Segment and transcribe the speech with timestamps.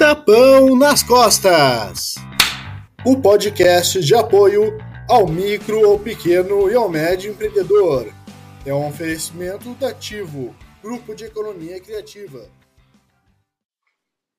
[0.00, 2.14] Tapão nas Costas
[3.04, 8.10] o podcast de apoio ao micro, ao pequeno e ao médio empreendedor.
[8.64, 12.50] É um oferecimento da Ativo, Grupo de Economia Criativa.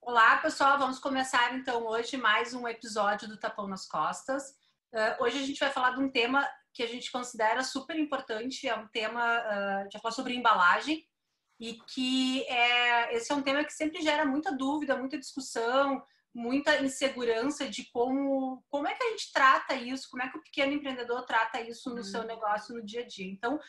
[0.01, 0.79] Olá, pessoal.
[0.79, 4.55] Vamos começar então hoje mais um episódio do Tapão nas Costas.
[4.91, 6.43] Uh, hoje a gente vai falar de um tema
[6.73, 8.67] que a gente considera super importante.
[8.67, 11.05] É um tema, uh, a sobre embalagem
[11.61, 16.03] e que é, esse é um tema que sempre gera muita dúvida, muita discussão,
[16.33, 20.41] muita insegurança de como, como é que a gente trata isso, como é que o
[20.41, 22.03] pequeno empreendedor trata isso no uhum.
[22.03, 23.27] seu negócio no dia a dia.
[23.27, 23.59] Então,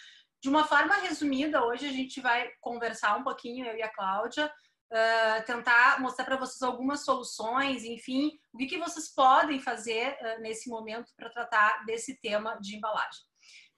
[0.43, 4.47] de uma forma resumida, hoje a gente vai conversar um pouquinho, eu e a Cláudia,
[4.47, 10.41] uh, tentar mostrar para vocês algumas soluções, enfim, o que, que vocês podem fazer uh,
[10.41, 13.21] nesse momento para tratar desse tema de embalagem.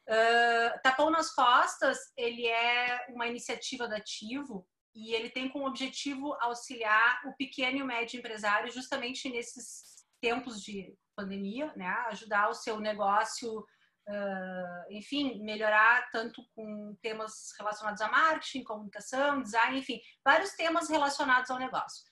[0.09, 6.37] Uh, Tapão nas Costas, ele é uma iniciativa da Ativo e ele tem como objetivo
[6.41, 11.89] auxiliar o pequeno e o médio empresário justamente nesses tempos de pandemia, né?
[12.09, 19.79] Ajudar o seu negócio, uh, enfim, melhorar tanto com temas relacionados a marketing, comunicação, design,
[19.79, 22.05] enfim, vários temas relacionados ao negócio.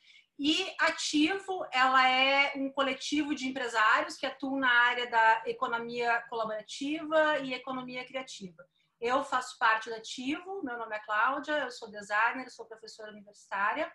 [0.45, 7.39] E Ativo, ela é um coletivo de empresários que atuam na área da economia colaborativa
[7.39, 8.67] e economia criativa.
[9.01, 13.89] Eu faço parte do Ativo, meu nome é Cláudia, eu sou designer, sou professora universitária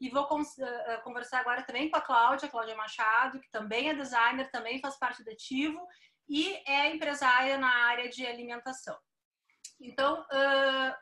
[0.00, 0.26] e vou
[0.58, 4.98] eh, conversar agora também com a Cláudia, Cláudia Machado, que também é designer, também faz
[4.98, 5.86] parte do Ativo
[6.28, 8.98] e é empresária na área de alimentação.
[9.80, 10.26] Então,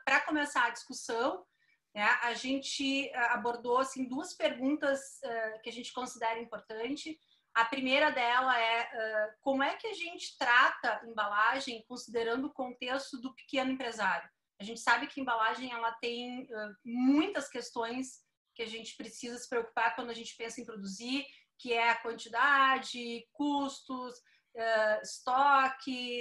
[0.05, 1.43] para começar a discussão,
[1.93, 2.03] né?
[2.23, 7.19] A gente eh, abordou assim, duas perguntas uh, que a gente considera importante.
[7.53, 13.19] A primeira dela é uh, como é que a gente trata embalagem considerando o contexto
[13.19, 14.29] do pequeno empresário.
[14.59, 18.21] A gente sabe que embalagem ela tem uh, muitas questões
[18.55, 21.25] que a gente precisa se preocupar quando a gente pensa em produzir,
[21.57, 24.15] que é a quantidade, custos,
[25.01, 26.20] estoque,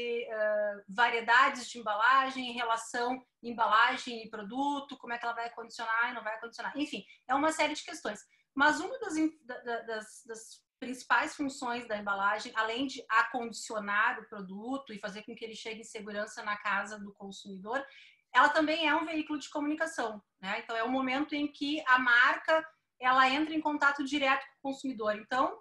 [1.00, 6.14] variedades de embalagem em relação embalagem e produto, como é que ela vai acondicionar e
[6.14, 6.76] não vai acondicionar.
[6.76, 8.20] Enfim, é uma série de questões.
[8.54, 9.14] Mas uma das,
[9.86, 10.40] das, das
[10.78, 15.80] principais funções da embalagem, além de acondicionar o produto e fazer com que ele chegue
[15.80, 17.82] em segurança na casa do consumidor,
[18.34, 20.22] ela também é um veículo de comunicação.
[20.38, 20.60] Né?
[20.62, 22.62] Então, é o momento em que a marca
[23.00, 25.16] ela entra em contato direto com o consumidor.
[25.16, 25.58] Então,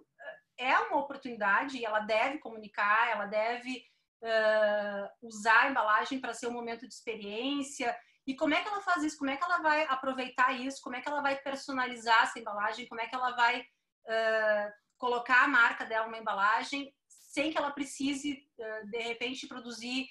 [0.58, 3.86] é uma oportunidade e ela deve comunicar, ela deve
[4.22, 7.96] uh, usar a embalagem para ser um momento de experiência.
[8.25, 9.18] E como é que ela faz isso?
[9.18, 10.81] Como é que ela vai aproveitar isso?
[10.81, 12.88] Como é que ela vai personalizar essa embalagem?
[12.88, 17.72] Como é que ela vai uh, colocar a marca dela numa embalagem sem que ela
[17.72, 20.07] precise, uh, de repente, produzir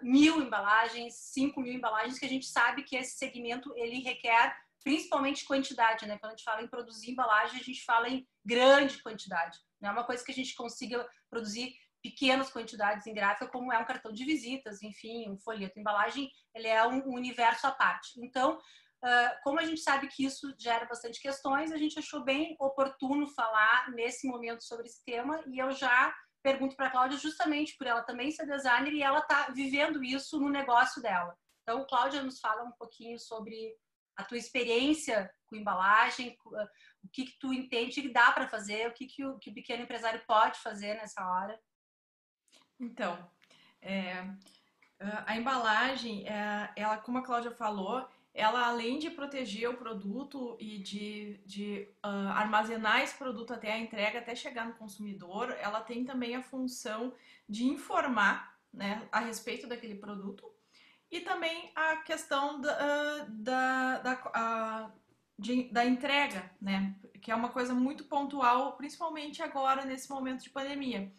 [0.00, 4.54] mil embalagens, cinco mil embalagens, que a gente sabe que esse segmento ele requer
[4.84, 6.16] principalmente quantidade, né?
[6.18, 9.58] Quando a gente fala em produzir embalagem, a gente fala em grande quantidade.
[9.80, 11.74] Não é uma coisa que a gente consiga produzir
[12.10, 15.78] pequenas quantidades em gráfica, como é um cartão de visitas, enfim, um folheto.
[15.78, 18.18] embalagem, ele é um, universo à parte.
[18.18, 22.56] Então, uh, como a gente sabe que isso gera bastante questões, a gente achou bem
[22.60, 27.76] oportuno falar nesse momento sobre esse tema e eu já pergunto para a Cláudia justamente
[27.76, 31.36] por ela também ser designer e ela está vivendo isso no negócio dela.
[31.62, 33.74] Então, Cláudia nos fala um pouquinho sobre
[34.16, 36.36] a tua experiência com embalagem,
[37.02, 39.54] o que, que tu entende que dá para fazer, o que, que o, que o
[39.54, 41.60] pequeno empresário pode fazer nessa hora?
[42.78, 43.18] Então,
[43.80, 44.26] é,
[45.26, 50.78] a embalagem, é, ela, como a Cláudia falou, ela além de proteger o produto e
[50.78, 56.04] de, de uh, armazenar esse produto até a entrega, até chegar no consumidor, ela tem
[56.04, 57.14] também a função
[57.48, 60.44] de informar né, a respeito daquele produto
[61.10, 64.92] e também a questão da, da, da,
[65.38, 66.94] de, da entrega, né?
[67.22, 71.10] Que é uma coisa muito pontual, principalmente agora nesse momento de pandemia.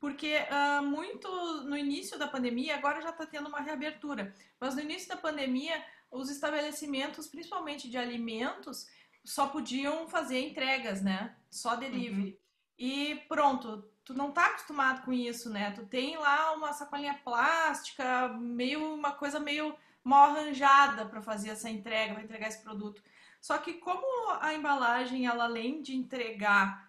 [0.00, 1.28] Porque uh, muito
[1.64, 5.84] no início da pandemia, agora já está tendo uma reabertura, mas no início da pandemia,
[6.10, 8.86] os estabelecimentos, principalmente de alimentos,
[9.24, 11.34] só podiam fazer entregas, né?
[11.50, 12.30] Só delivery.
[12.30, 12.36] Uhum.
[12.78, 15.72] E pronto, tu não tá acostumado com isso, né?
[15.72, 21.68] Tu tem lá uma sacolinha plástica, meio uma coisa meio mal arranjada para fazer essa
[21.68, 23.02] entrega, para entregar esse produto.
[23.40, 26.87] Só que como a embalagem, ela além de entregar,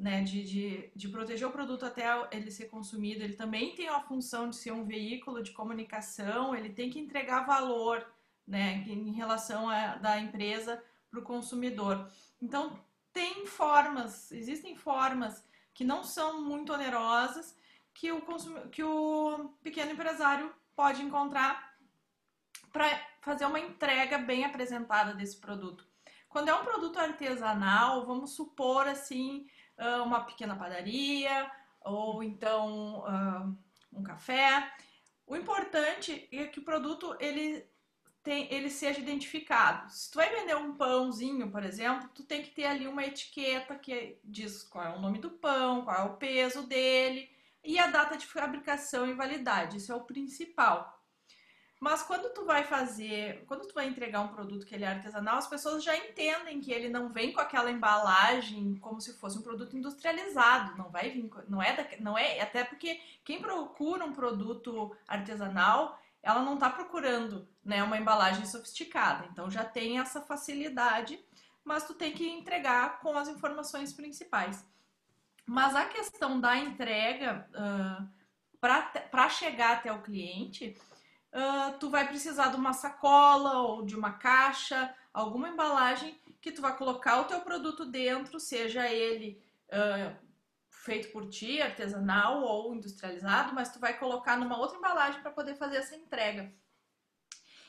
[0.00, 4.00] né, de, de, de proteger o produto até ele ser consumido, ele também tem a
[4.00, 8.06] função de ser um veículo de comunicação, ele tem que entregar valor,
[8.46, 12.10] né, em relação a, da empresa para o consumidor.
[12.40, 12.82] Então,
[13.12, 15.44] tem formas, existem formas
[15.74, 17.54] que não são muito onerosas,
[17.92, 18.68] que o, consum...
[18.70, 21.74] que o pequeno empresário pode encontrar
[22.72, 22.88] para
[23.20, 25.86] fazer uma entrega bem apresentada desse produto.
[26.26, 29.46] Quando é um produto artesanal, vamos supor assim,
[30.02, 31.50] uma pequena padaria
[31.80, 33.58] ou então uh,
[33.92, 34.70] um café.
[35.26, 37.64] O importante é que o produto ele
[38.22, 39.90] tem, ele seja identificado.
[39.90, 43.76] Se tu vai vender um pãozinho, por exemplo, tu tem que ter ali uma etiqueta
[43.76, 47.30] que diz qual é o nome do pão, qual é o peso dele
[47.64, 49.78] e a data de fabricação e validade.
[49.78, 50.99] Isso é o principal.
[51.80, 55.38] Mas quando tu vai fazer, quando tu vai entregar um produto que ele é artesanal,
[55.38, 59.42] as pessoas já entendem que ele não vem com aquela embalagem como se fosse um
[59.42, 64.12] produto industrializado, não vai vir, não é, da, não é, até porque quem procura um
[64.12, 69.26] produto artesanal, ela não está procurando, né, uma embalagem sofisticada.
[69.32, 71.18] Então já tem essa facilidade,
[71.64, 74.66] mas tu tem que entregar com as informações principais.
[75.46, 78.06] Mas a questão da entrega uh,
[78.60, 80.76] para chegar até o cliente,
[81.32, 86.62] uh, tu vai precisar de uma sacola ou de uma caixa, alguma embalagem que tu
[86.62, 90.16] vai colocar o teu produto dentro, seja ele uh,
[90.70, 95.54] feito por ti, artesanal ou industrializado, mas tu vai colocar numa outra embalagem para poder
[95.54, 96.52] fazer essa entrega.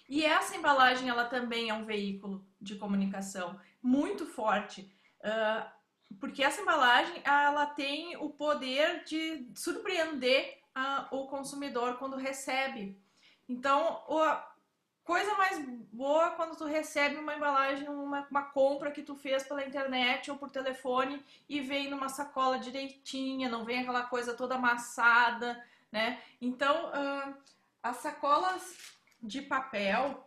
[0.07, 5.69] E essa embalagem, ela também é um veículo de comunicação muito forte, uh,
[6.19, 10.59] porque essa embalagem, ela tem o poder de surpreender
[11.11, 13.00] o consumidor quando recebe
[13.51, 14.49] então, a
[15.03, 15.59] coisa mais
[15.91, 20.31] boa é quando tu recebe uma embalagem, uma, uma compra que tu fez pela internet
[20.31, 25.61] ou por telefone e vem numa sacola direitinha, não vem aquela coisa toda amassada,
[25.91, 26.21] né?
[26.39, 27.35] Então, uh,
[27.83, 28.77] as sacolas
[29.21, 30.25] de papel,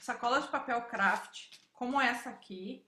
[0.00, 2.86] sacolas de papel craft, como essa aqui,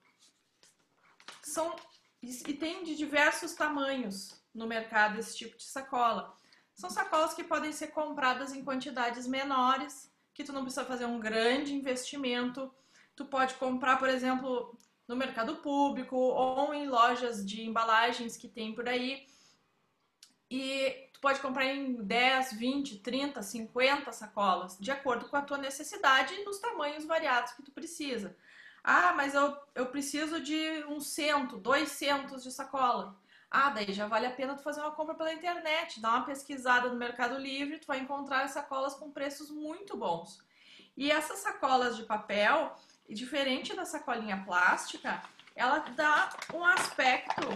[1.42, 1.74] são
[2.22, 6.38] e tem de diversos tamanhos no mercado esse tipo de sacola.
[6.80, 11.20] São sacolas que podem ser compradas em quantidades menores, que tu não precisa fazer um
[11.20, 12.72] grande investimento.
[13.14, 14.74] Tu pode comprar, por exemplo,
[15.06, 19.26] no mercado público ou em lojas de embalagens que tem por aí.
[20.50, 25.58] E tu pode comprar em 10, 20, 30, 50 sacolas, de acordo com a tua
[25.58, 28.34] necessidade e nos tamanhos variados que tu precisa.
[28.82, 33.20] Ah, mas eu, eu preciso de um cento, dois centos de sacola.
[33.50, 36.88] Ah, daí já vale a pena tu fazer uma compra pela internet, dar uma pesquisada
[36.88, 40.38] no Mercado Livre, tu vai encontrar sacolas com preços muito bons.
[40.96, 42.76] E essas sacolas de papel,
[43.08, 45.20] diferente da sacolinha plástica,
[45.56, 47.48] ela dá um aspecto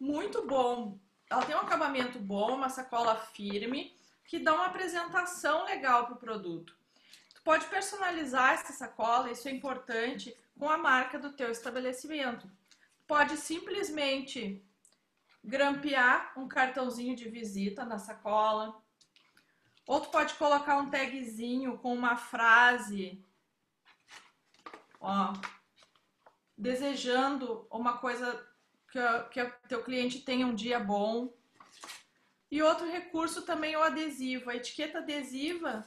[0.00, 0.98] muito bom.
[1.30, 6.18] Ela tem um acabamento bom, uma sacola firme, que dá uma apresentação legal para o
[6.18, 6.76] produto.
[7.32, 12.50] Tu pode personalizar essa sacola, isso é importante, com a marca do teu estabelecimento
[13.10, 14.64] pode simplesmente
[15.42, 18.80] grampear um cartãozinho de visita na sacola.
[19.84, 23.20] Ou pode colocar um tagzinho com uma frase,
[25.00, 25.32] ó,
[26.56, 28.46] desejando uma coisa
[28.92, 29.00] que,
[29.32, 31.34] que o teu cliente tenha um dia bom.
[32.48, 34.50] E outro recurso também é o adesivo.
[34.50, 35.84] A etiqueta adesiva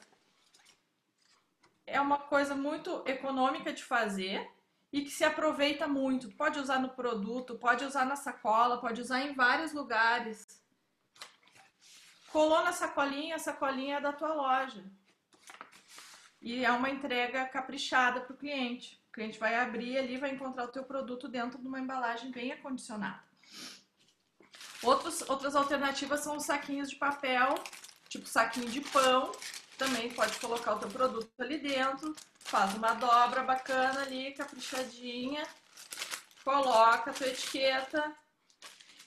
[1.87, 4.52] é uma coisa muito econômica de fazer
[4.93, 6.29] e que se aproveita muito.
[6.33, 10.63] Pode usar no produto, pode usar na sacola, pode usar em vários lugares.
[12.31, 14.85] Colou na sacolinha, a sacolinha é da tua loja.
[16.39, 19.01] E é uma entrega caprichada para o cliente.
[19.09, 22.51] O cliente vai abrir ali, vai encontrar o teu produto dentro de uma embalagem bem
[22.51, 23.23] acondicionada.
[24.83, 27.55] Outros, outras alternativas são os saquinhos de papel,
[28.09, 29.31] tipo saquinho de pão.
[29.77, 32.15] Também pode colocar o teu produto ali dentro
[32.53, 35.43] faz uma dobra bacana ali, caprichadinha,
[36.43, 38.15] coloca a tua etiqueta.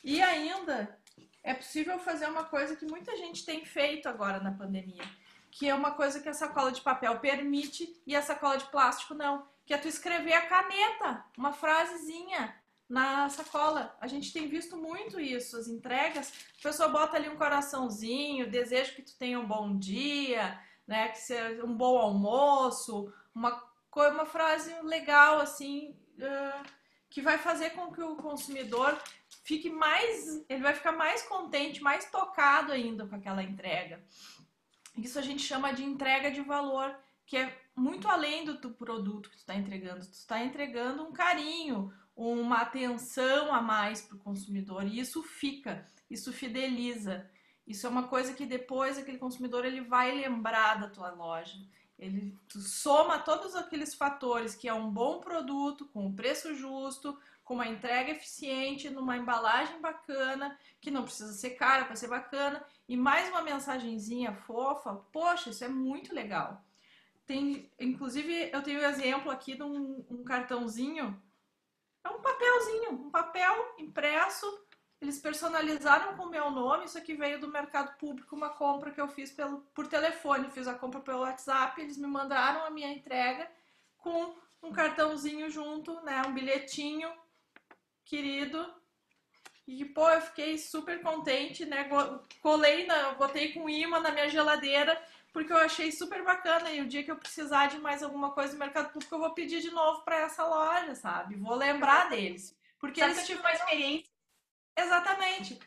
[0.03, 0.99] E ainda
[1.45, 5.05] é possível fazer uma coisa que muita gente tem feito agora na pandemia,
[5.51, 9.15] que é uma coisa que a sacola de papel permite e a sacola de plástico
[9.15, 12.53] não, que é tu escrever a caneta, uma frasezinha
[12.89, 13.97] na sacola.
[14.01, 18.95] A gente tem visto muito isso, as entregas, a pessoa bota ali um coraçãozinho, desejo
[18.95, 23.63] que tu tenha um bom dia, né, que seja um bom almoço, uma,
[23.95, 26.69] uma frase legal, assim, uh,
[27.11, 28.97] que vai fazer com que o consumidor
[29.43, 34.03] fique mais, ele vai ficar mais contente, mais tocado ainda com aquela entrega.
[34.97, 39.37] Isso a gente chama de entrega de valor, que é muito além do, produto que
[39.37, 40.07] tu está entregando.
[40.07, 45.87] Tu está entregando um carinho, uma atenção a mais para o consumidor e isso fica,
[46.11, 47.31] isso fideliza.
[47.67, 51.59] Isso é uma coisa que depois aquele consumidor ele vai lembrar da tua loja.
[51.99, 57.55] Ele soma todos aqueles fatores que é um bom produto, com um preço justo, com
[57.55, 62.97] uma entrega eficiente, numa embalagem bacana, que não precisa ser cara para ser bacana, e
[62.97, 64.95] mais uma mensagenzinha fofa.
[65.13, 66.65] Poxa, isso é muito legal.
[67.27, 71.21] tem, inclusive, eu tenho um exemplo aqui de um, um cartãozinho.
[72.07, 74.47] É um papelzinho, um papel impresso.
[75.01, 76.85] Eles personalizaram com o meu nome.
[76.85, 80.51] Isso aqui veio do mercado público, uma compra que eu fiz pelo, por telefone.
[80.51, 81.81] Fiz a compra pelo WhatsApp.
[81.81, 83.51] Eles me mandaram a minha entrega
[83.99, 86.23] com um cartãozinho junto, né?
[86.27, 87.13] Um bilhetinho
[88.05, 88.73] querido.
[89.67, 91.91] E, pô, eu fiquei super contente, né?
[92.41, 94.97] Colei, na, botei com imã na minha geladeira
[95.37, 98.55] porque eu achei super bacana e o dia que eu precisar de mais alguma coisa
[98.55, 101.35] no mercado público, eu vou pedir de novo para essa loja, sabe?
[101.35, 102.59] Vou lembrar deles.
[102.79, 104.11] Porque eles tiveram uma experiência.
[104.75, 105.61] Exatamente.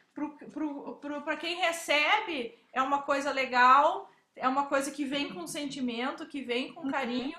[1.24, 6.42] Para quem recebe, é uma coisa legal, é uma coisa que vem com sentimento, que
[6.42, 6.92] vem com uhum.
[6.92, 7.38] carinho.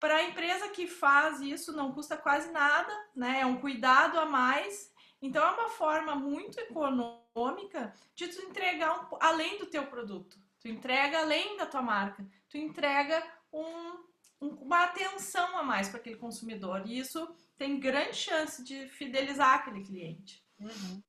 [0.00, 3.40] Para a empresa que faz isso, não custa quase nada, né?
[3.42, 4.90] É um cuidado a mais.
[5.20, 10.47] Então, é uma forma muito econômica de tu entregar um, além do teu produto.
[10.60, 13.22] Tu entrega além da tua marca, tu entrega
[13.52, 14.04] um,
[14.40, 16.82] um, uma atenção a mais para aquele consumidor.
[16.86, 20.44] E isso tem grande chance de fidelizar aquele cliente.
[20.58, 21.02] Uhum.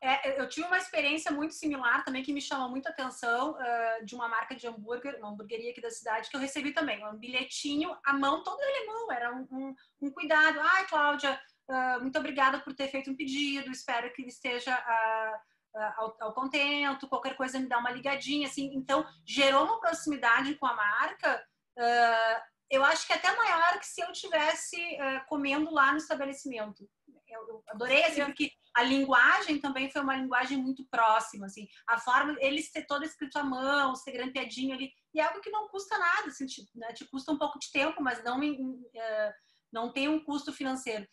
[0.00, 4.14] É, eu tive uma experiência muito similar também que me chamou muita atenção uh, de
[4.14, 7.04] uma marca de hambúrguer, uma hamburgueria aqui da cidade, que eu recebi também.
[7.06, 10.60] Um bilhetinho, a mão todo alemão, era um, um, um cuidado.
[10.60, 14.76] Ai, Cláudia, uh, muito obrigada por ter feito um pedido, espero que ele esteja.
[14.76, 15.55] Uh,
[15.96, 18.70] ao, ao, contento, qualquer coisa me dá uma ligadinha, assim.
[18.74, 21.44] Então, gerou uma proximidade com a marca,
[21.78, 22.40] uh,
[22.70, 26.88] eu acho que até maior que se eu tivesse uh, comendo lá no estabelecimento.
[27.28, 31.66] Eu, eu adorei, assim, porque a linguagem também foi uma linguagem muito próxima, assim.
[31.86, 35.50] A forma, eles ter todo escrito à mão, ser grampeadinho ali, e é algo que
[35.50, 39.32] não custa nada, assim, te, né, te custa um pouco de tempo, mas não, uh,
[39.72, 41.06] não tem um custo financeiro.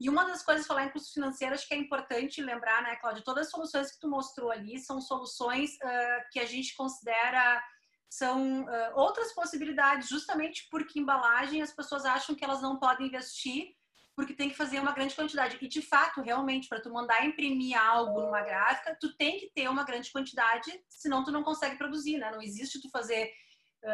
[0.00, 3.24] E uma das coisas, falar em custo financeiro, acho que é importante lembrar, né, Cláudia?
[3.24, 7.62] Todas as soluções que tu mostrou ali são soluções uh, que a gente considera
[8.08, 13.76] são uh, outras possibilidades, justamente porque embalagem as pessoas acham que elas não podem investir
[14.14, 15.58] porque tem que fazer uma grande quantidade.
[15.60, 19.68] E de fato, realmente, para tu mandar imprimir algo numa gráfica, tu tem que ter
[19.68, 22.32] uma grande quantidade, senão tu não consegue produzir, né?
[22.32, 23.30] Não existe tu fazer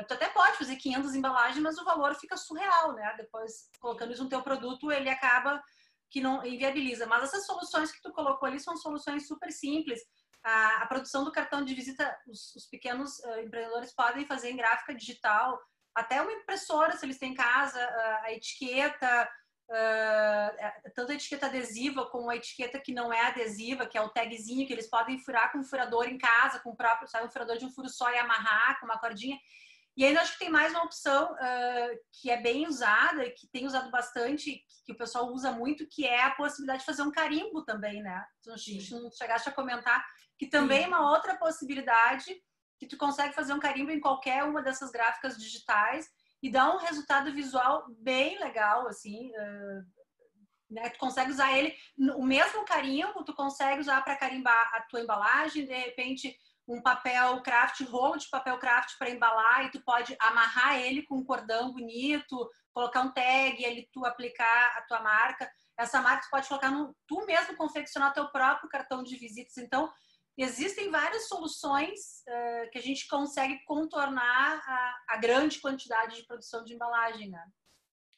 [0.08, 3.14] Tu até pode fazer 500 embalagens, mas o valor fica surreal, né?
[3.18, 5.62] Depois, colocando isso no teu produto, ele acaba
[6.14, 7.06] que não inviabiliza.
[7.06, 10.00] Mas essas soluções que tu colocou ali são soluções super simples.
[10.44, 14.56] A, a produção do cartão de visita, os, os pequenos uh, empreendedores podem fazer em
[14.56, 15.61] gráfica digital,
[15.92, 19.28] até uma impressora, se eles têm em casa, uh, a etiqueta,
[19.68, 24.11] uh, tanto a etiqueta adesiva como a etiqueta que não é adesiva, que é o
[24.11, 27.30] tagzinho que eles podem furar com um furador em casa, com o próprio, sabe, um
[27.30, 29.37] furador de um furo só e amarrar com uma cordinha.
[29.96, 33.64] E ainda acho que tem mais uma opção uh, que é bem usada, que tem
[33.64, 37.64] usado bastante, que o pessoal usa muito, que é a possibilidade de fazer um carimbo
[37.64, 38.24] também, né?
[38.42, 40.04] Tu não, não chegaste a comentar,
[40.36, 40.84] que também Sim.
[40.84, 42.34] é uma outra possibilidade,
[42.78, 46.08] que tu consegue fazer um carimbo em qualquer uma dessas gráficas digitais
[46.42, 49.30] e dá um resultado visual bem legal, assim.
[49.30, 49.94] Uh,
[50.70, 50.90] né?
[50.90, 51.72] Tu consegue usar ele,
[52.16, 56.36] o mesmo carimbo, tu consegue usar para carimbar a tua embalagem, de repente
[56.66, 61.16] um papel craft, rolo de papel craft para embalar e tu pode amarrar ele com
[61.16, 65.50] um cordão bonito, colocar um tag, ele tu aplicar a tua marca.
[65.78, 69.59] Essa marca tu pode colocar no tu mesmo confeccionar teu próprio cartão de visitas.
[69.59, 69.92] Então,
[70.37, 76.64] existem várias soluções uh, que a gente consegue contornar a, a, grande quantidade de produção
[76.64, 77.44] de embalagem, né?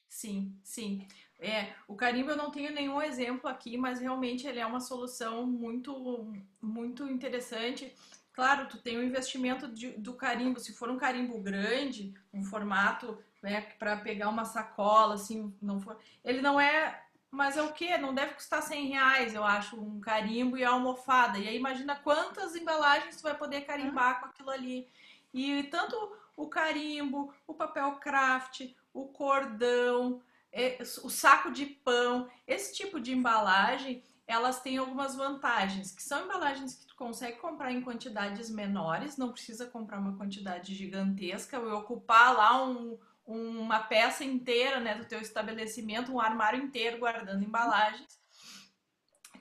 [0.09, 1.07] Sim, sim.
[1.39, 5.47] É, o carimbo eu não tenho nenhum exemplo aqui, mas realmente ele é uma solução
[5.47, 7.95] muito, muito interessante.
[8.37, 13.19] Claro, tu tem o investimento de, do carimbo, se for um carimbo grande, um formato
[13.43, 17.97] né, para pegar uma sacola, assim, não for, ele não é, mas é o que?
[17.97, 21.39] Não deve custar 100 reais, eu acho, um carimbo e a almofada.
[21.39, 24.87] E aí imagina quantas embalagens tu vai poder carimbar com aquilo ali.
[25.33, 25.97] E tanto
[26.37, 30.21] o carimbo, o papel craft, o cordão,
[30.53, 36.25] é, o saco de pão, esse tipo de embalagem, elas têm algumas vantagens, que são
[36.25, 41.79] embalagens que tu consegue comprar em quantidades menores, não precisa comprar uma quantidade gigantesca ou
[41.79, 48.21] ocupar lá um, uma peça inteira né, do teu estabelecimento, um armário inteiro guardando embalagens.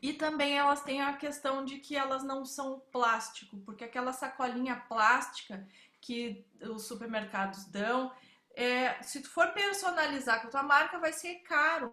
[0.02, 4.76] E também elas têm a questão de que elas não são plástico, porque aquela sacolinha
[4.76, 5.68] plástica
[6.00, 8.12] que os supermercados dão,
[8.56, 11.92] é, se tu for personalizar com a tua marca, vai ser caro.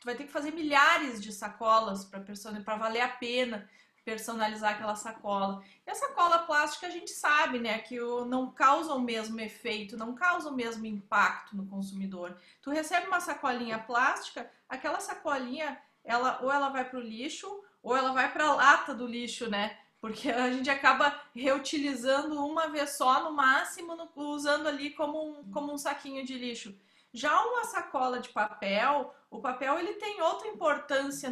[0.00, 3.68] Tu, vai ter que fazer milhares de sacolas para valer a pena
[4.08, 5.62] personalizar aquela sacola.
[5.86, 10.14] E a sacola plástica a gente sabe, né, que não causa o mesmo efeito, não
[10.14, 12.34] causa o mesmo impacto no consumidor.
[12.62, 17.94] Tu recebe uma sacolinha plástica, aquela sacolinha, ela ou ela vai para o lixo ou
[17.94, 19.76] ela vai para a lata do lixo, né?
[20.00, 25.70] Porque a gente acaba reutilizando uma vez só, no máximo, usando ali como um, como
[25.70, 26.74] um saquinho de lixo.
[27.18, 31.28] Já uma sacola de papel, o papel ele tem outra importância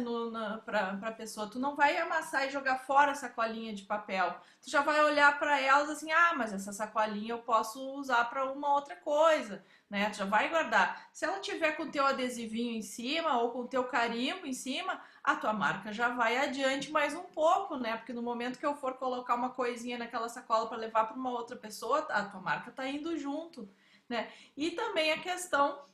[0.65, 1.49] para a pessoa.
[1.49, 4.35] Tu não vai amassar e jogar fora a sacolinha de papel.
[4.61, 8.51] Tu já vai olhar para elas assim, ah, mas essa sacolinha eu posso usar para
[8.51, 10.09] uma outra coisa, né?
[10.09, 11.07] Tu já vai guardar.
[11.13, 14.53] Se ela tiver com o teu adesivinho em cima ou com o teu carimbo em
[14.53, 17.95] cima, a tua marca já vai adiante mais um pouco, né?
[17.95, 21.31] Porque no momento que eu for colocar uma coisinha naquela sacola para levar para uma
[21.31, 23.69] outra pessoa, a tua marca está indo junto
[24.09, 24.31] né?
[24.55, 25.85] E também a questão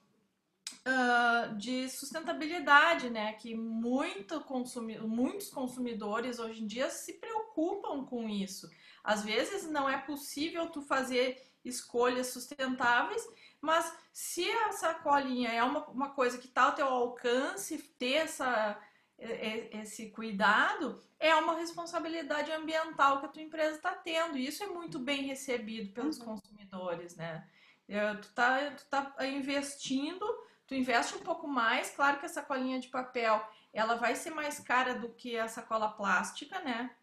[0.88, 3.34] uh, de sustentabilidade, né?
[3.34, 8.70] Que muito consumi muitos consumidores hoje em dia se preocupam com isso.
[9.04, 13.26] Às vezes não é possível tu fazer escolhas sustentáveis,
[13.60, 18.78] mas se a sacolinha é uma, uma coisa que está ao teu alcance, ter essa,
[19.18, 24.38] esse cuidado, é uma responsabilidade ambiental que a tua empresa está tendo.
[24.38, 26.26] E isso é muito bem recebido pelos uhum.
[26.26, 27.48] consumidores, né?
[27.88, 30.26] É, tu, tá, tu tá investindo,
[30.66, 34.60] tu investe um pouco mais, claro que a sacolinha de papel ela vai ser mais
[34.60, 36.96] cara do que a sacola plástica, né?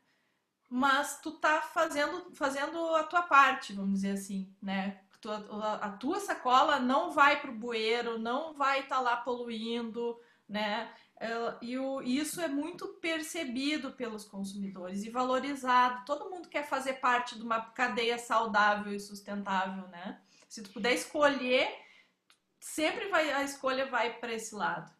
[0.68, 5.00] Mas tu tá fazendo, fazendo a tua parte, vamos dizer assim, né?
[5.82, 10.18] a tua sacola não vai para o bueiro, não vai estar tá lá poluindo,
[10.48, 10.90] né?
[11.60, 16.04] E o, isso é muito percebido pelos consumidores e valorizado.
[16.06, 20.18] Todo mundo quer fazer parte de uma cadeia saudável e sustentável, né?
[20.50, 21.72] Se tu puder escolher,
[22.58, 24.92] sempre vai a escolha vai para esse lado.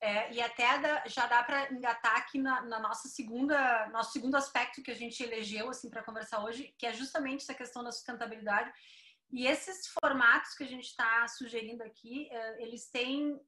[0.00, 0.66] É, e até
[1.06, 5.22] já dá para engatar aqui na, na, nossa segunda, nosso segundo aspecto que a gente
[5.22, 8.70] elegeu assim para conversar hoje, que é justamente essa questão da sustentabilidade.
[9.30, 13.40] E esses formatos que a gente está sugerindo aqui, é, eles têm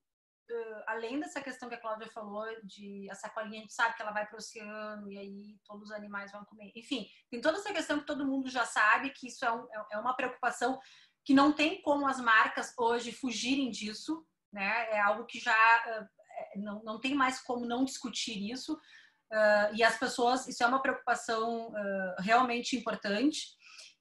[0.48, 4.02] Uh, além dessa questão que a Cláudia falou de a sacolinha, a gente sabe que
[4.02, 6.70] ela vai para o oceano e aí todos os animais vão comer.
[6.76, 9.86] Enfim, tem toda essa questão que todo mundo já sabe que isso é, um, é,
[9.94, 10.78] é uma preocupação
[11.26, 14.90] que não tem como as marcas hoje fugirem disso, né?
[14.92, 18.74] É algo que já uh, não, não tem mais como não discutir isso.
[19.32, 23.40] Uh, e as pessoas, isso é uma preocupação uh, realmente importante.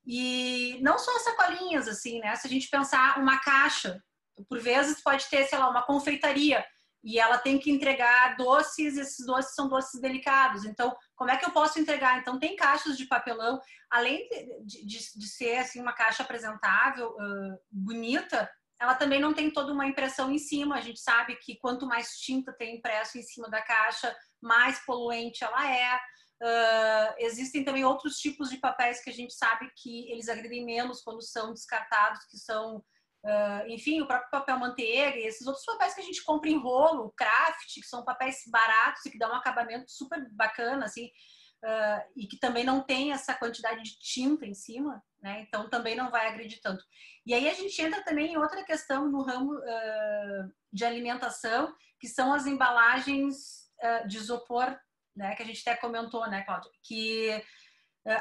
[0.05, 2.35] E não só as sacolinhas, assim, né?
[2.35, 3.99] Se a gente pensar uma caixa,
[4.47, 6.63] por vezes pode ter, sei lá, uma confeitaria
[7.05, 10.65] e ela tem que entregar doces, esses doces são doces delicados.
[10.65, 12.17] Então, como é que eu posso entregar?
[12.17, 14.27] Então, tem caixas de papelão, além
[14.63, 18.49] de, de, de ser assim, uma caixa apresentável, uh, bonita,
[18.81, 20.75] ela também não tem toda uma impressão em cima.
[20.75, 25.43] A gente sabe que quanto mais tinta tem impresso em cima da caixa, mais poluente
[25.43, 25.95] ela é.
[26.41, 31.01] Uh, existem também outros tipos de papéis que a gente sabe que eles agredem menos
[31.01, 32.83] quando são descartados, que são
[33.25, 36.59] Uh, enfim, o próprio papel manteiga e esses outros papéis que a gente compra em
[36.59, 42.11] rolo, craft, que são papéis baratos e que dão um acabamento super bacana, assim, uh,
[42.15, 45.43] e que também não tem essa quantidade de tinta em cima, né?
[45.47, 46.83] Então também não vai agredir tanto.
[47.25, 52.07] E aí a gente entra também em outra questão no ramo uh, de alimentação, que
[52.07, 53.65] são as embalagens
[54.07, 54.75] de isopor,
[55.15, 55.35] né?
[55.35, 56.71] Que a gente até comentou, né, Cláudia?
[56.81, 57.43] Que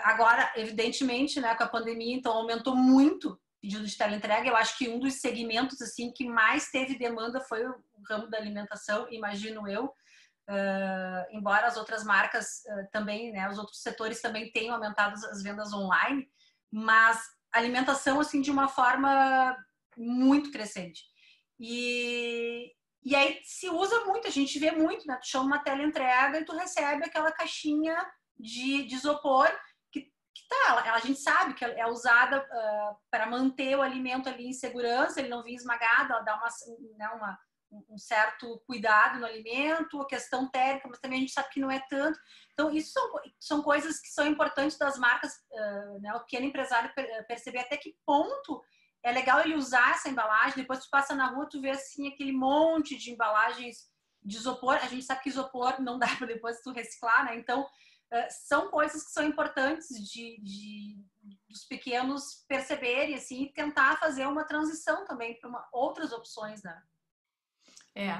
[0.02, 4.46] agora, evidentemente, né, com a pandemia, então aumentou muito pedido de teleentrega.
[4.46, 7.74] Eu acho que um dos segmentos assim que mais teve demanda foi o
[8.06, 9.86] ramo da alimentação, imagino eu.
[10.46, 15.42] Uh, embora as outras marcas uh, também, né, os outros setores também tenham aumentado as
[15.42, 16.28] vendas online,
[16.70, 17.18] mas
[17.50, 19.56] alimentação assim de uma forma
[19.96, 21.02] muito crescente.
[21.58, 22.70] E,
[23.02, 25.16] e aí se usa muito, a gente vê muito, né?
[25.22, 27.96] Tu chama uma tela entrega e tu recebe aquela caixinha
[28.38, 29.48] de, de isopor
[30.34, 34.52] que tá, a gente sabe que é usada uh, para manter o alimento ali em
[34.52, 36.48] segurança, ele não vir esmagado, ela dá uma,
[36.98, 37.38] né, uma,
[37.88, 41.70] um certo cuidado no alimento, a questão térmica, mas também a gente sabe que não
[41.70, 42.18] é tanto.
[42.52, 46.92] Então, isso são, são coisas que são importantes das marcas, uh, né, o pequeno empresário
[47.28, 48.62] perceber até que ponto
[49.04, 52.32] é legal ele usar essa embalagem, depois tu passa na rua, tu vê assim aquele
[52.32, 53.92] monte de embalagens
[54.24, 57.36] de isopor, a gente sabe que isopor não dá para depois tu reciclar, né?
[57.36, 57.68] Então,
[58.30, 61.04] são coisas que são importantes de, de
[61.48, 66.82] dos pequenos perceberem assim e tentar fazer uma transição também para outras opções, né?
[67.94, 68.10] É,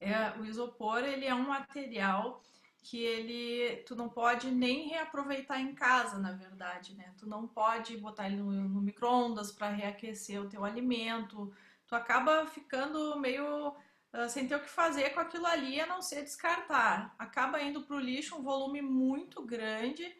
[0.00, 2.42] é, o isopor ele é um material
[2.82, 7.12] que ele tu não pode nem reaproveitar em casa, na verdade, né?
[7.18, 11.52] Tu não pode botar ele no, no micro-ondas para reaquecer o teu alimento.
[11.86, 13.74] Tu acaba ficando meio
[14.14, 17.14] uh, sem ter o que fazer com aquilo ali a não ser descartar.
[17.18, 20.14] Acaba indo para o lixo um volume muito grande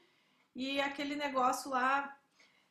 [0.55, 2.19] e aquele negócio lá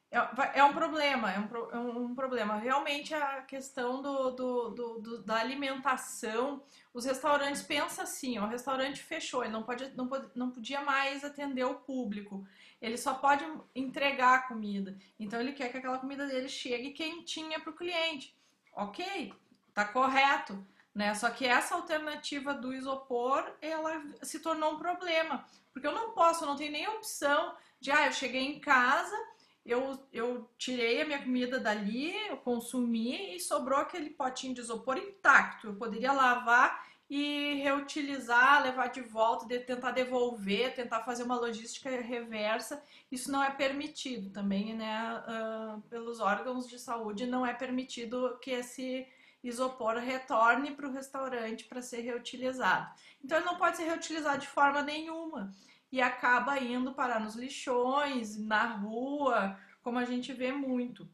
[0.09, 2.55] é, é um problema, é um, é um problema.
[2.55, 8.49] Realmente a questão do, do, do, do, da alimentação, os restaurantes pensam assim, ó, o
[8.49, 12.47] restaurante fechou, ele não, pode, não, pode, não podia mais atender o público,
[12.81, 14.97] ele só pode entregar a comida.
[15.19, 18.33] Então ele quer que aquela comida dele chegue quentinha para o cliente.
[18.73, 19.33] Ok,
[19.73, 20.65] tá correto.
[20.97, 21.13] Né?
[21.13, 25.45] Só que essa alternativa do isopor, ela se tornou um problema.
[25.71, 29.15] Porque eu não posso, não tenho nem opção de, ah, eu cheguei em casa,
[29.63, 34.97] eu, eu tirei a minha comida dali, eu consumi e sobrou aquele potinho de isopor
[34.97, 35.67] intacto.
[35.67, 41.91] Eu poderia lavar e reutilizar, levar de volta, de, tentar devolver, tentar fazer uma logística
[41.91, 42.83] reversa.
[43.11, 45.23] Isso não é permitido também, né?
[45.27, 49.07] Uh, pelos órgãos de saúde, não é permitido que esse
[49.47, 52.89] isopor retorne para o restaurante para ser reutilizado.
[53.23, 55.51] Então, ele não pode ser reutilizado de forma nenhuma
[55.91, 61.09] e acaba indo parar nos lixões, na rua, como a gente vê muito.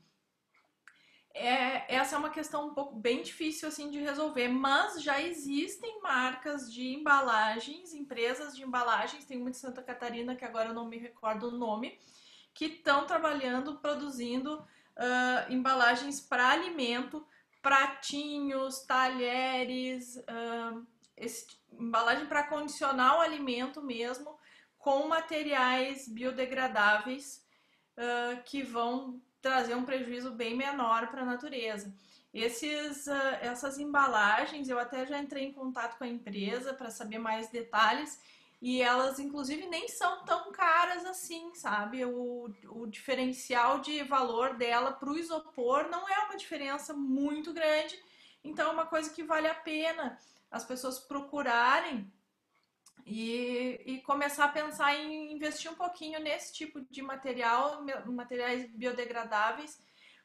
[1.35, 5.99] É, essa é uma questão um pouco bem difícil assim de resolver, mas já existem
[5.99, 10.87] marcas de embalagens, empresas de embalagens, tem uma de Santa Catarina que agora eu não
[10.87, 11.97] me recordo o nome,
[12.53, 17.25] que estão trabalhando, produzindo uh, embalagens para alimento,
[17.63, 24.37] pratinhos, talheres, uh, esse, embalagem para condicionar o alimento mesmo,
[24.77, 27.41] com materiais biodegradáveis
[27.97, 31.95] uh, que vão trazer um prejuízo bem menor para a natureza.
[32.33, 37.17] Esses, uh, essas embalagens, eu até já entrei em contato com a empresa para saber
[37.17, 38.19] mais detalhes
[38.63, 42.05] e elas, inclusive, nem são tão caras assim, sabe?
[42.05, 48.01] O, o diferencial de valor dela para o isopor não é uma diferença muito grande,
[48.41, 50.17] então é uma coisa que vale a pena
[50.49, 52.09] as pessoas procurarem
[53.05, 59.77] e, e, começar a pensar em investir um pouquinho nesse tipo de material, materiais biodegradáveis,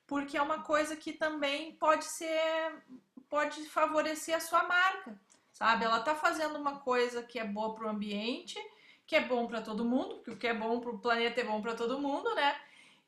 [0.07, 2.85] porque é uma coisa que também pode ser,
[3.29, 5.21] pode favorecer a sua marca,
[5.59, 5.85] sabe?
[5.85, 8.57] Ela está fazendo uma coisa que é boa para o ambiente,
[9.05, 11.45] que é bom para todo mundo, porque o que é bom para o planeta é
[11.45, 12.57] bom para todo mundo, né?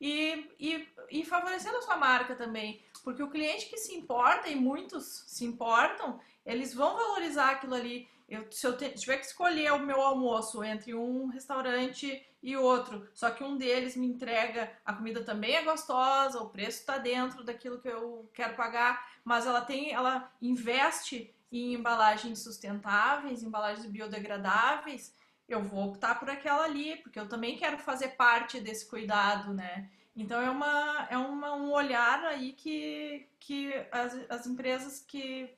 [0.01, 4.57] E, e, e favorecendo a sua marca também, porque o cliente que se importa, e
[4.57, 9.81] muitos se importam, eles vão valorizar aquilo ali eu, se eu tiver que escolher o
[9.81, 15.25] meu almoço entre um restaurante e outro, só que um deles me entrega a comida
[15.25, 19.93] também é gostosa, o preço está dentro daquilo que eu quero pagar, mas ela tem,
[19.93, 25.15] ela investe em embalagens sustentáveis, embalagens biodegradáveis,
[25.49, 29.91] eu vou optar por aquela ali, porque eu também quero fazer parte desse cuidado, né?
[30.15, 35.51] Então é, uma, é uma, um olhar aí que, que as, as empresas que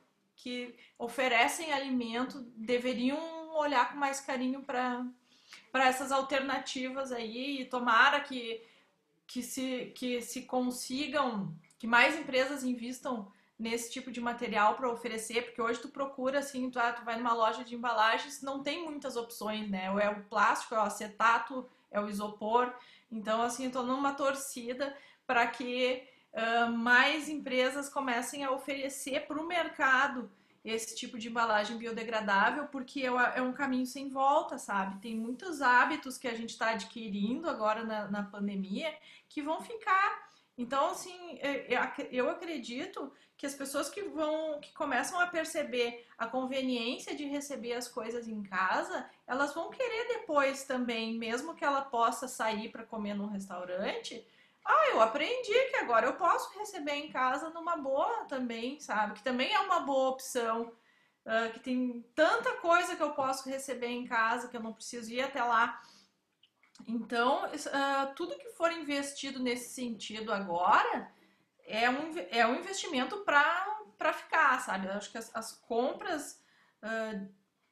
[0.43, 5.07] que oferecem alimento deveriam olhar com mais carinho para
[5.87, 8.61] essas alternativas aí e tomara que,
[9.25, 13.31] que, se, que se consigam, que mais empresas invistam
[13.63, 17.17] nesse tipo de material para oferecer, porque hoje tu procura assim, tu, ah, tu vai
[17.17, 19.89] numa loja de embalagens, não tem muitas opções, né?
[19.93, 22.75] Ou é o plástico, é o acetato, é o isopor.
[23.09, 29.47] Então, assim, estou numa torcida para que uh, mais empresas comecem a oferecer para o
[29.47, 30.29] mercado
[30.65, 35.01] esse tipo de embalagem biodegradável, porque é, é um caminho sem volta, sabe?
[35.01, 38.93] Tem muitos hábitos que a gente está adquirindo agora na, na pandemia
[39.29, 40.32] que vão ficar.
[40.57, 46.07] Então, assim, é, é, eu acredito que as pessoas que vão, que começam a perceber
[46.19, 51.65] a conveniência de receber as coisas em casa, elas vão querer depois também, mesmo que
[51.65, 54.27] ela possa sair para comer num restaurante,
[54.65, 59.15] ah, eu aprendi que agora eu posso receber em casa numa boa também, sabe?
[59.15, 60.73] Que também é uma boa opção.
[61.25, 65.11] Uh, que tem tanta coisa que eu posso receber em casa que eu não preciso
[65.13, 65.81] ir até lá.
[66.87, 71.13] Então, uh, tudo que for investido nesse sentido agora
[71.65, 74.87] é um, é um investimento para ficar, sabe?
[74.87, 76.43] Eu acho que as, as compras
[76.83, 77.29] uh,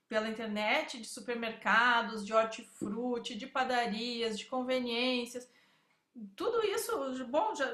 [0.08, 5.48] pela internet de supermercados, de hortifruti, de padarias, de conveniências
[6.36, 7.66] tudo isso, bom, já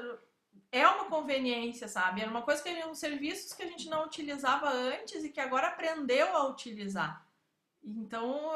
[0.71, 2.21] é uma conveniência, sabe?
[2.21, 5.67] Era uma coisa que eram serviços que a gente não utilizava antes e que agora
[5.67, 7.25] aprendeu a utilizar.
[7.83, 8.51] Então,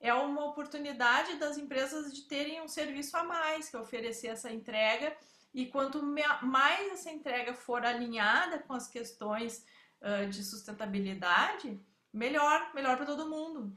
[0.00, 4.50] é uma oportunidade das empresas de terem um serviço a mais, que é oferecer essa
[4.52, 5.16] entrega.
[5.54, 6.02] E quanto
[6.42, 9.64] mais essa entrega for alinhada com as questões
[10.02, 11.80] uh, de sustentabilidade,
[12.12, 13.72] melhor, melhor para todo mundo.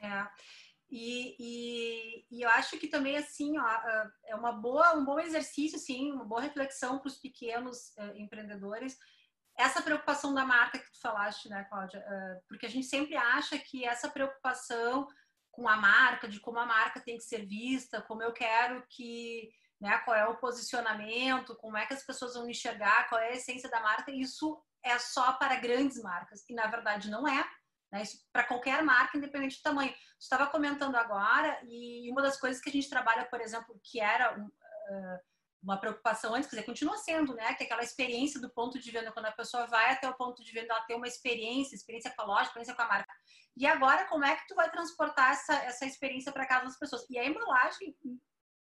[0.00, 0.28] É.
[0.88, 3.68] E, e, e, eu acho que também assim ó,
[4.24, 8.96] é uma boa um bom exercício sim uma boa reflexão para os pequenos uh, empreendedores
[9.56, 13.58] essa preocupação da marca que tu falaste né Cláudia uh, porque a gente sempre acha
[13.58, 15.06] que essa preocupação
[15.50, 19.50] com a marca de como a marca tem que ser vista como eu quero que
[19.80, 19.98] né?
[19.98, 23.68] Qual é o posicionamento, como é que as pessoas vão enxergar, qual é a essência
[23.70, 24.10] da marca.
[24.10, 27.44] Isso é só para grandes marcas e na verdade não é.
[27.92, 28.02] Né?
[28.02, 29.94] Isso para qualquer marca, independente do tamanho.
[30.18, 34.36] Estava comentando agora e uma das coisas que a gente trabalha, por exemplo, que era
[34.38, 35.18] uh,
[35.62, 37.54] uma preocupação antes, quer dizer, continua sendo, né?
[37.54, 40.52] Que aquela experiência do ponto de venda, quando a pessoa vai até o ponto de
[40.52, 43.12] venda, ela tem uma experiência, experiência com a loja, experiência com a marca.
[43.56, 47.06] E agora, como é que tu vai transportar essa, essa experiência para casa das pessoas?
[47.10, 47.96] E a embalagem,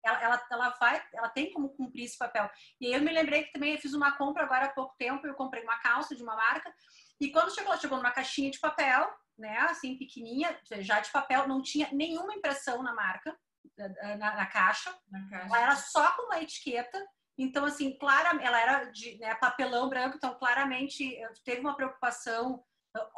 [0.03, 2.49] ela, ela, ela, vai, ela tem como cumprir esse papel.
[2.79, 5.27] E aí eu me lembrei que também eu fiz uma compra agora há pouco tempo,
[5.27, 6.73] eu comprei uma calça de uma marca,
[7.19, 11.47] e quando chegou, ela chegou numa caixinha de papel, né, assim, pequenininha, já de papel,
[11.47, 13.37] não tinha nenhuma impressão na marca,
[13.77, 14.93] na, na, caixa.
[15.09, 15.45] na caixa.
[15.47, 17.03] Ela era só com uma etiqueta.
[17.37, 22.63] Então, assim, clara, ela era de né, papelão branco, então claramente eh, teve uma preocupação.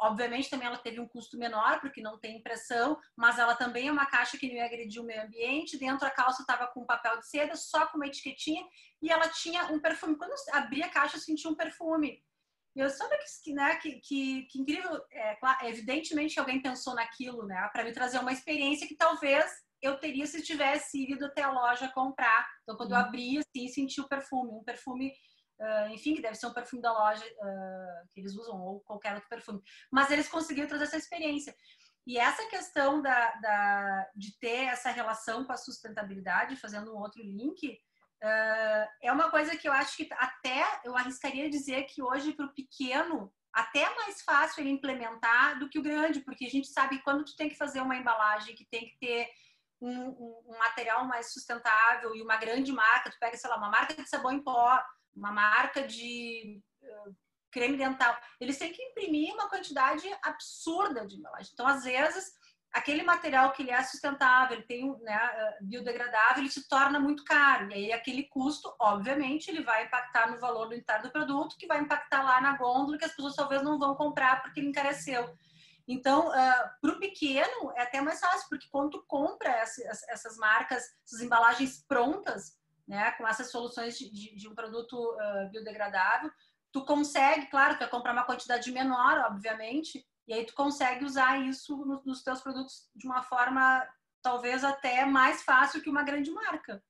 [0.00, 3.92] Obviamente, também ela teve um custo menor, porque não tem impressão, mas ela também é
[3.92, 5.78] uma caixa que não ia agredir o meio ambiente.
[5.78, 8.66] Dentro a calça estava com papel de seda, só com uma etiquetinha,
[9.00, 10.16] e ela tinha um perfume.
[10.16, 12.20] Quando eu abri a caixa, eu senti um perfume.
[12.74, 17.46] E eu soube que, né, que, que, que incrível, é, claro, evidentemente alguém pensou naquilo,
[17.46, 19.50] né, para me trazer uma experiência que talvez
[19.82, 22.48] eu teria se tivesse ido até a loja comprar.
[22.62, 23.04] Então, quando eu uhum.
[23.04, 25.12] abri, assim, senti o perfume, um perfume,
[25.60, 29.14] uh, enfim, que deve ser um perfume da loja uh, que eles usam, ou qualquer
[29.14, 29.60] outro perfume.
[29.90, 31.54] Mas eles conseguiram trazer essa experiência.
[32.06, 37.22] E essa questão da, da, de ter essa relação com a sustentabilidade, fazendo um outro
[37.22, 42.32] link, uh, é uma coisa que eu acho que até eu arriscaria dizer que hoje
[42.32, 46.50] para o pequeno até é mais fácil ele implementar do que o grande, porque a
[46.50, 49.28] gente sabe que quando tu tem que fazer uma embalagem que tem que ter
[49.80, 53.94] um, um, material mais sustentável e uma grande marca, tu pega, sei lá, uma marca
[53.94, 54.80] de sabão em pó,
[55.14, 57.16] uma marca de uh,
[57.50, 61.50] creme dental, eles têm que imprimir uma quantidade absurda de embalagem.
[61.52, 62.32] Então, às vezes,
[62.72, 67.70] aquele material que ele é sustentável, ele tem né, biodegradável, ele se torna muito caro.
[67.70, 71.80] E aí aquele custo, obviamente, ele vai impactar no valor unitário do produto, que vai
[71.80, 75.34] impactar lá na gôndola, que as pessoas talvez não vão comprar porque ele encareceu.
[75.88, 80.02] Então, uh, ah, para o pequeno é até mais fácil, porque quando tu compra essas,
[80.08, 85.50] essas marcas, essas embalagens prontas, né, com essas soluções de, de, de um produto uh,
[85.50, 86.30] biodegradável,
[86.70, 91.40] tu consegue, claro, tu vai comprar uma quantidade menor, obviamente, e aí tu consegue usar
[91.40, 93.86] isso nos, nos teus produtos de uma forma
[94.20, 96.84] talvez até mais fácil que uma grande marca.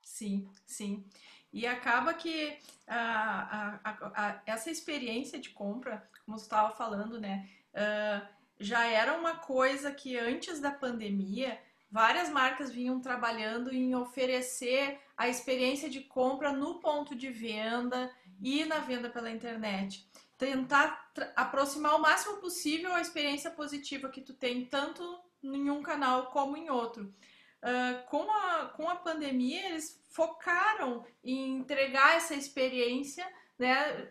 [0.00, 1.04] Sim, sim.
[1.52, 2.56] E acaba que
[2.86, 7.48] a, a, a, essa experiência de compra, como você estava falando, né?
[7.74, 14.98] Uh, já era uma coisa que antes da pandemia várias marcas vinham trabalhando em oferecer
[15.16, 20.06] a experiência de compra no ponto de venda e na venda pela internet.
[20.36, 25.02] Tentar aproximar o máximo possível a experiência positiva que tu tem tanto
[25.42, 27.14] em um canal como em outro.
[27.62, 33.26] Uh, com, a, com a pandemia, eles focaram em entregar essa experiência
[33.58, 34.08] né,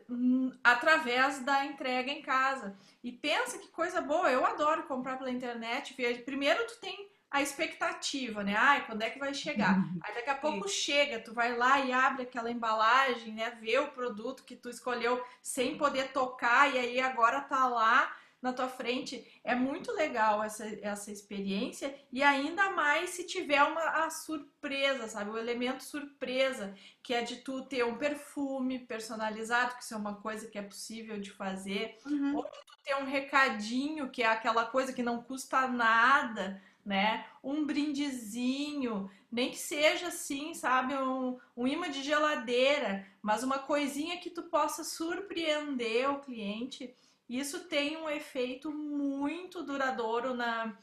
[0.64, 2.78] através da entrega em casa.
[3.04, 5.94] E pensa que coisa boa, eu adoro comprar pela internet.
[6.24, 8.56] Primeiro tu tem a expectativa, né?
[8.58, 9.78] Ai, quando é que vai chegar?
[9.78, 10.00] Uhum.
[10.04, 13.52] Aí daqui a pouco chega, tu vai lá e abre aquela embalagem, né?
[13.60, 18.54] Vê o produto que tu escolheu sem poder tocar e aí agora tá lá na
[18.54, 19.26] tua frente.
[19.44, 25.32] É muito legal essa, essa experiência e ainda mais se tiver uma a surpresa, sabe?
[25.32, 30.16] O elemento surpresa, que é de tu ter um perfume personalizado, que isso é uma
[30.18, 32.36] coisa que é possível de fazer, uhum.
[32.36, 37.26] ou de tu ter um recadinho, que é aquela coisa que não custa nada, né?
[37.44, 44.18] Um brindezinho, nem que seja assim, sabe, um, um imã de geladeira, mas uma coisinha
[44.18, 46.94] que tu possa surpreender o cliente
[47.28, 50.78] isso tem um efeito muito duradouro na,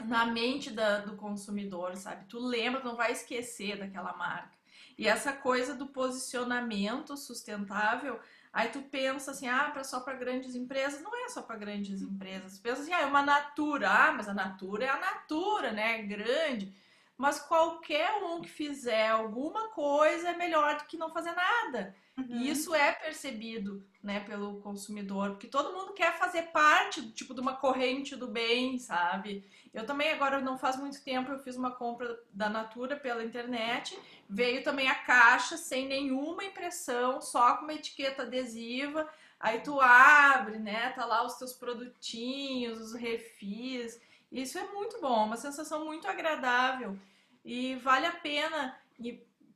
[0.00, 2.24] na mente da, do consumidor, sabe?
[2.26, 4.56] Tu lembra, não vai esquecer daquela marca.
[4.98, 8.20] E essa coisa do posicionamento sustentável,
[8.52, 12.02] aí tu pensa assim, ah, para só para grandes empresas, não é só para grandes
[12.02, 12.56] empresas.
[12.58, 16.00] Tu pensa assim, ah, é uma Natura, ah, mas a Natura é a Natura, né?
[16.00, 16.74] É grande.
[17.16, 21.94] Mas qualquer um que fizer alguma coisa é melhor do que não fazer nada.
[22.16, 22.26] Uhum.
[22.28, 27.40] E isso é percebido, né, pelo consumidor, porque todo mundo quer fazer parte, tipo, de
[27.40, 29.48] uma corrente do bem, sabe?
[29.72, 33.98] Eu também agora não faz muito tempo eu fiz uma compra da Natura pela internet,
[34.28, 39.08] veio também a caixa sem nenhuma impressão, só com uma etiqueta adesiva.
[39.40, 43.98] Aí tu abre, né, tá lá os teus produtinhos, os refis.
[44.30, 46.98] Isso é muito bom, uma sensação muito agradável
[47.44, 48.78] e vale a pena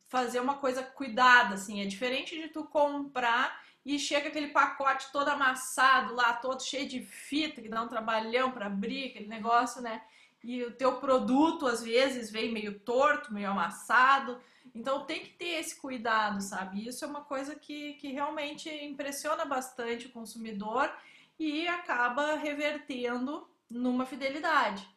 [0.09, 1.81] fazer uma coisa cuidada, assim.
[1.81, 7.01] É diferente de tu comprar e chega aquele pacote todo amassado lá, todo cheio de
[7.03, 10.03] fita, que dá um trabalhão para abrir aquele negócio, né?
[10.43, 14.41] E o teu produto às vezes vem meio torto, meio amassado.
[14.75, 16.87] Então tem que ter esse cuidado, sabe?
[16.87, 20.93] Isso é uma coisa que, que realmente impressiona bastante o consumidor
[21.39, 24.89] e acaba revertendo numa fidelidade.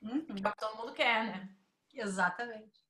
[0.00, 0.24] Uhum.
[0.24, 1.48] Que todo mundo quer, né?
[1.94, 2.81] Exatamente.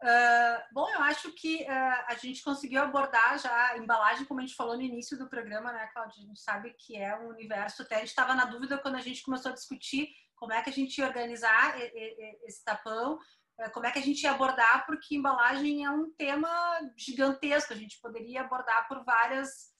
[0.00, 4.44] Uh, bom, eu acho que uh, a gente conseguiu abordar já a embalagem, como a
[4.44, 6.22] gente falou no início do programa, né, Cláudia?
[6.22, 7.82] A gente sabe que é um universo.
[7.82, 10.70] Até a gente estava na dúvida quando a gente começou a discutir como é que
[10.70, 11.74] a gente ia organizar
[12.44, 16.48] esse tapão, uh, como é que a gente ia abordar, porque embalagem é um tema
[16.96, 19.76] gigantesco, a gente poderia abordar por várias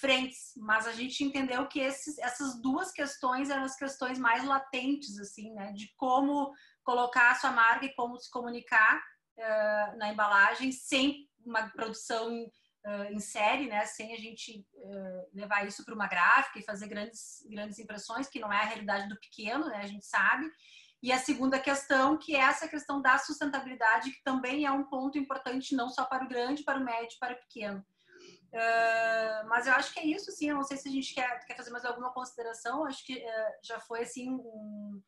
[0.00, 5.18] frentes, mas a gente entendeu que esses, essas duas questões eram as questões mais latentes,
[5.18, 6.52] assim, né, de como
[6.82, 9.00] colocar a sua marca e como se comunicar
[9.40, 12.44] uh, na embalagem sem uma produção
[12.86, 13.84] uh, em série, né?
[13.86, 18.40] Sem a gente uh, levar isso para uma gráfica e fazer grandes, grandes impressões, que
[18.40, 19.78] não é a realidade do pequeno, né?
[19.78, 20.50] A gente sabe.
[21.02, 25.18] E a segunda questão, que é essa questão da sustentabilidade, que também é um ponto
[25.18, 27.84] importante não só para o grande, para o médio, para o pequeno.
[28.52, 30.50] Uh, mas eu acho que é isso, sim.
[30.50, 32.84] Eu não sei se a gente quer, quer fazer mais alguma consideração.
[32.84, 35.02] Acho que uh, já foi assim um,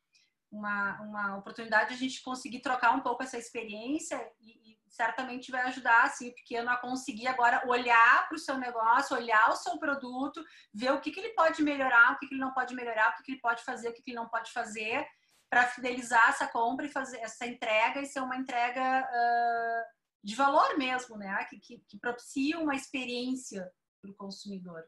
[0.53, 5.51] uma, uma oportunidade de a gente conseguir trocar um pouco essa experiência e, e certamente
[5.51, 9.55] vai ajudar assim, o pequeno a conseguir agora olhar para o seu negócio, olhar o
[9.55, 12.75] seu produto, ver o que, que ele pode melhorar, o que, que ele não pode
[12.75, 15.03] melhorar, o que, que ele pode fazer, o que, que ele não pode fazer,
[15.49, 19.83] para fidelizar essa compra e fazer essa entrega e ser uma entrega uh,
[20.23, 21.43] de valor mesmo, né?
[21.45, 24.83] Que, que, que propicia uma experiência para o consumidor.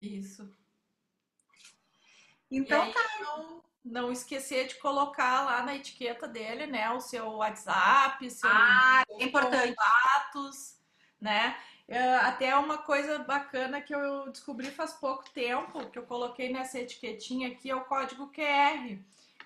[0.00, 0.48] Isso.
[2.50, 3.00] Então, aí, tá.
[3.20, 9.02] Não não esquecer de colocar lá na etiqueta dele, né, o seu WhatsApp, seu ah,
[9.18, 9.74] é importante.
[9.74, 10.78] contatos,
[11.20, 11.56] né?
[11.88, 16.78] É, até uma coisa bacana que eu descobri faz pouco tempo, que eu coloquei nessa
[16.78, 18.96] etiquetinha aqui, é o código QR,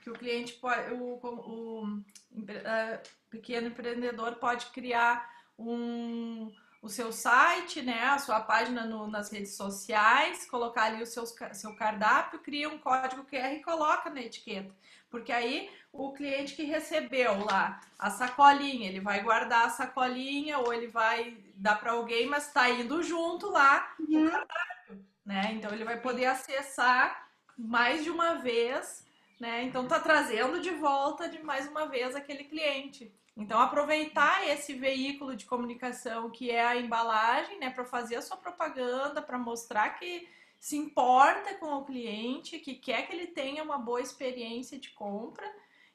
[0.03, 5.27] que o cliente pode, o, o, o uh, pequeno empreendedor pode criar
[5.59, 6.53] um
[6.85, 11.25] o seu site, né, a sua página no, nas redes sociais, colocar ali o seu,
[11.25, 14.71] seu cardápio, cria um código QR e coloca na etiqueta.
[15.09, 20.75] Porque aí o cliente que recebeu lá a sacolinha, ele vai guardar a sacolinha ou
[20.75, 24.27] ele vai dar para alguém, mas está indo junto lá uhum.
[24.27, 25.53] o cardápio, né?
[25.55, 29.07] Então ele vai poder acessar mais de uma vez,
[29.41, 29.63] né?
[29.63, 33.11] Então tá trazendo de volta de mais uma vez aquele cliente.
[33.37, 38.37] Então, aproveitar esse veículo de comunicação que é a embalagem, né, para fazer a sua
[38.37, 43.77] propaganda, para mostrar que se importa com o cliente, que quer que ele tenha uma
[43.77, 45.53] boa experiência de compra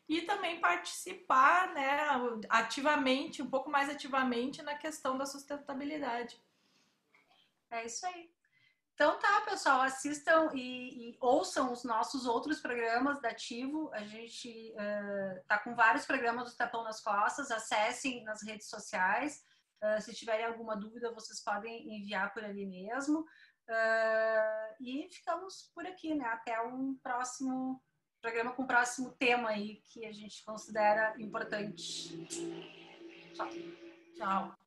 [0.08, 2.08] e também participar, né,
[2.50, 6.38] ativamente, um pouco mais ativamente na questão da sustentabilidade.
[7.72, 8.30] É isso aí.
[9.00, 13.90] Então tá, pessoal, assistam e, e, ouçam os nossos outros programas da Ativo.
[13.94, 17.50] A gente uh, tá com vários programas do Tapão nas Costas.
[17.50, 19.42] Acessem nas redes sociais.
[19.82, 23.22] Uh, se tiverem alguma dúvida, vocês podem enviar por ali mesmo.
[23.22, 26.26] Uh, e ficamos por aqui, né?
[26.26, 27.82] Até um próximo
[28.22, 32.28] programa com o próximo tema aí que a gente considera importante.
[33.34, 33.48] Tchau.
[34.18, 34.59] Tchau.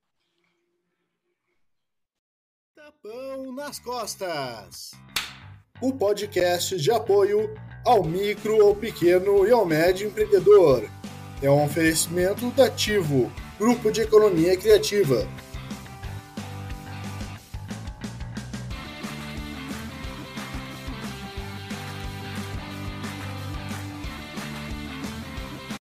[2.75, 4.93] Tapão nas costas.
[5.83, 7.53] O podcast de apoio
[7.85, 10.89] ao micro, ao pequeno e ao médio empreendedor.
[11.43, 15.29] É um oferecimento da Ativo, Grupo de Economia Criativa